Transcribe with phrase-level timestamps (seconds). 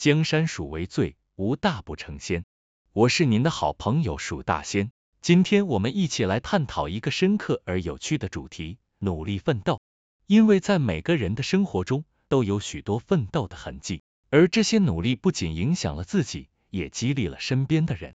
[0.00, 2.46] 江山属为最，无大不成仙。
[2.94, 9.82] 我是您的好朋友鼠大仙，今天我们一起来探讨一个深刻而有趣的主题——努力奋斗。
[10.26, 18.14] 因为在每个人的生活中都有许多奋斗的痕迹，而这些努力不仅影响了自己，也激励了身边的人。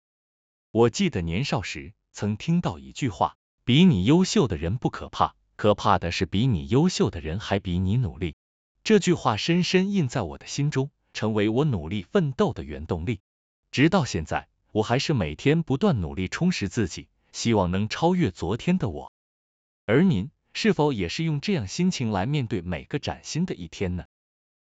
[0.69, 8.35] 我记得年少时曾听到一句话：比你优秀的人不可怕，可怕的是比你优秀的人还比你努力。
[8.83, 10.91] 这句话深深印在我的心中。
[11.13, 13.19] 成为我努力奋斗的原动力，
[13.71, 19.11] 直到现在，我还是每天不断努力充实自己，希望能超越昨天的我。
[19.85, 24.05] 而您是否也是用这样心情来面对每个崭新的一天呢？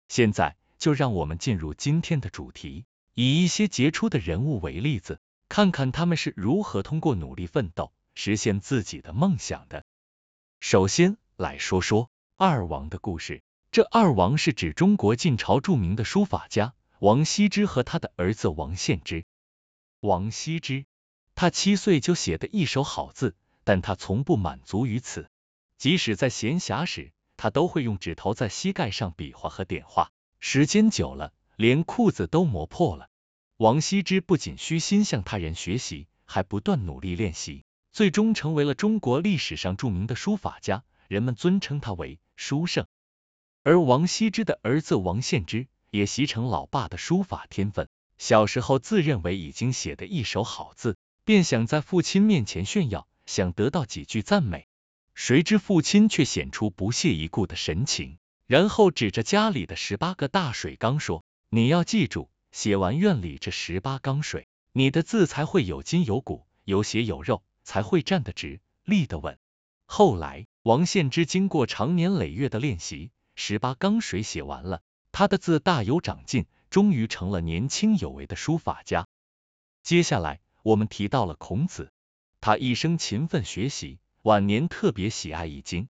[0.08, 9.86] 现在就让我们进入今天的主题，以一些杰出的人物为例子，看看他们是如何通过努力奋斗实现自己的梦想的。
[10.60, 13.42] 首先来说说二王的故事。
[13.76, 19.26] 这二王是指中国晋朝著名的书法家王羲之和他的儿子王献之。
[20.00, 20.86] 王羲之，
[21.36, 25.30] 他七岁就写的一手好字，但他从不满足于此，
[25.78, 33.10] 即使在闲暇时，他都会用指头在膝盖上比划和点画，时间久了，连裤子都磨破了。
[33.58, 42.88] 王羲之不仅虚心向他人学习，还不断努力练习，最终成为了中国历史上著名的书法家，人们尊称他为书圣。
[43.66, 54.68] 而王羲之的儿子王献之也习成老爸的书法天分，小时候自认为已经写得一手好字，便想在父亲面前炫耀，想得到几句赞美。
[55.16, 69.40] 谁知父亲却显出不屑一顾的神情，然后指着家里的十八个大水缸说：“你要记住，写完院里这十八缸水，你的字才会有筋有骨，有血有肉，才会站得直，立得稳。”
[69.88, 73.10] 后来，王献之经过长年累月的练习。
[73.36, 79.08] 十八缸水写完了，他的字大有长进，终于成了年轻有为的书法家。
[79.84, 81.92] 接下来我们提到了孔子，
[82.42, 85.90] 他一生勤奋学习，晚年特别喜爱易经。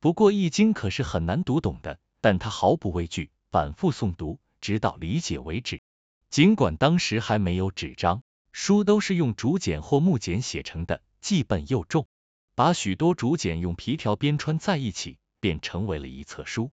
[0.00, 5.82] 不过易经可是很难读懂的，但他毫不畏惧，反复诵读，直到理解为止。
[6.28, 8.22] 尽管当时还没有纸张，
[8.52, 12.08] 书都是用竹简或木简写成的，既笨又重，
[12.54, 16.72] 把许多竹简用皮条编穿在一起，便成为了一册书。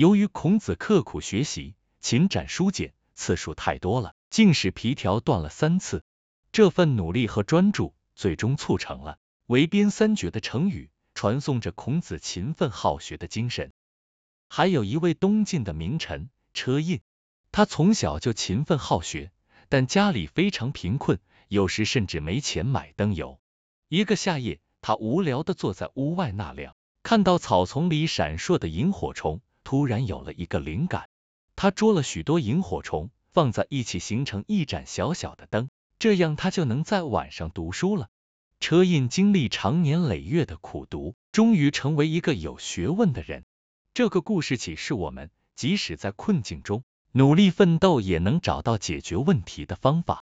[0.00, 6.02] 由于孔子刻苦学习，勤斩书简次数太多了，竟使皮条断了三次。
[6.52, 13.74] 这份努力和专注，最终促成了“围边三绝”的成语，传颂着孔子勤奋好学的精神。
[14.48, 17.02] 还有一位东晋的名臣车胤，
[17.52, 19.30] 他从小就勤奋好学，
[19.68, 21.18] 但家里非常贫困，
[21.48, 23.38] 有时甚至没钱买灯油。
[23.88, 29.42] 一个夏夜，他无聊的坐在屋外纳凉，看到草丛里闪烁的萤火虫。
[29.70, 31.08] 突然有了一个灵感，
[31.54, 35.70] 他捉了许多萤火虫，放在一起形成一盏小小的灯，
[36.00, 38.08] 这样他就能在晚上读书了。
[38.58, 43.44] 车胤经历长年累月的苦读，终于成为一个有学问的人。
[43.94, 46.82] 这个故事启示我们，即使在困境中
[47.12, 50.24] 努力奋斗，也能找到解决问题的方法。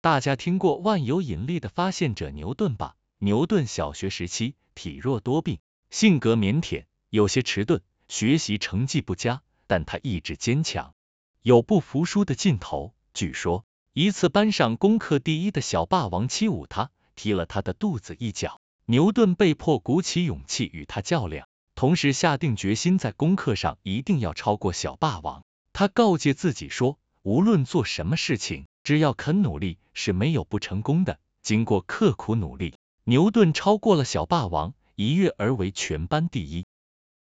[0.00, 2.96] 大家听过万有引力的发现者牛顿吧？
[3.18, 5.60] 牛顿小学时期体弱多病，
[5.90, 7.80] 性格腼腆，有些迟钝。
[8.08, 10.94] 学习成绩不佳，但他意志坚强，
[11.42, 12.94] 有不服输的劲头。
[13.14, 18.60] 据说一次班上功课第一的小霸王欺侮他，踢了他的肚子一脚。
[18.86, 25.42] 牛顿被迫鼓起勇气与他较量，同时下定决心在功课上一定要超过小霸王。
[25.72, 31.18] 他告诫自己说，无论做什么事情，只要肯努力，是没有不成功的。
[31.40, 36.66] 经过刻苦努力，牛顿超过了小霸王，一跃而为全班第一。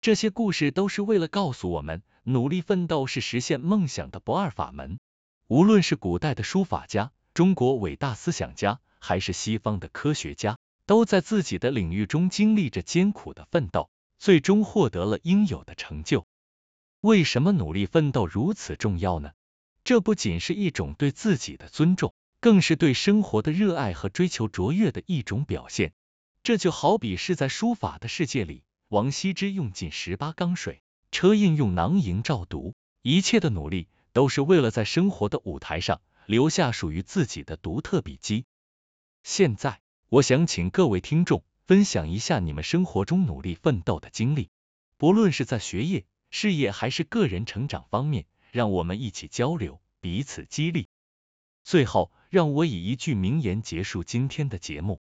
[0.05, 4.99] 这些故事都是为了告诉我们，努力奋斗是实现梦想的不二法门。
[5.47, 13.89] 无论是古代的书法家、中国伟大思想家，还是西方的科学家，都在自己的领域中经历着艰苦的奋斗，
[14.19, 16.27] 最终获得了应有的成就。
[17.01, 19.33] 为什么努力奋斗如此重要呢？
[19.85, 25.95] 这不仅是一种对自己的尊重，更是对生活的热爱和追求卓越的一种表现。
[26.43, 28.64] 这就好比是在书法的世界里。
[28.89, 38.45] 王羲之用尽十八缸水，车胤用囊萤照读，一切的努力都是为了在生活的舞台上留下属于自己的独特笔记。
[39.23, 44.51] 现在，我想请各位听众分享一下你们生活中努力奋斗的经历，
[44.99, 50.89] 不论是在学业、事业还是个人成长方面，让我们一起交流，彼此激励。
[51.65, 55.01] 最后，让我以一句名言结束今天的节目：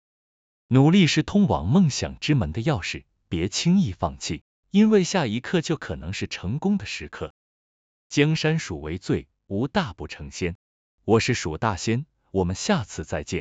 [0.68, 3.04] 努力是通往梦想之门的钥匙。
[3.28, 7.34] 别轻易放弃，因为下一刻就可能是成功的时刻。
[8.08, 10.56] 江山属为最，无大不成仙。
[11.04, 13.34] 我是蜀大仙，我们下次再见。